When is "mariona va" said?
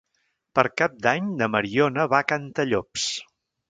1.57-2.25